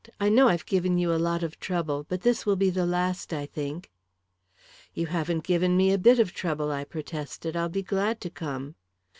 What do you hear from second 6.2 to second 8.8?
trouble," I protested. "I'll be glad to come."